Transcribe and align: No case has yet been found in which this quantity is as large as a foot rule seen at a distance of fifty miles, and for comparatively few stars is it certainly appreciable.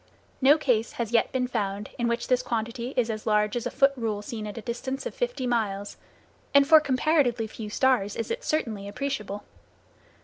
No 0.41 0.57
case 0.57 0.93
has 0.93 1.11
yet 1.11 1.31
been 1.31 1.47
found 1.47 1.91
in 1.99 2.07
which 2.07 2.27
this 2.27 2.41
quantity 2.41 2.91
is 2.97 3.11
as 3.11 3.27
large 3.27 3.55
as 3.55 3.67
a 3.67 3.69
foot 3.69 3.93
rule 3.95 4.23
seen 4.23 4.47
at 4.47 4.57
a 4.57 4.61
distance 4.63 5.05
of 5.05 5.13
fifty 5.13 5.45
miles, 5.45 5.95
and 6.55 6.65
for 6.67 6.79
comparatively 6.79 7.45
few 7.45 7.69
stars 7.69 8.15
is 8.15 8.31
it 8.31 8.43
certainly 8.43 8.87
appreciable. 8.87 9.43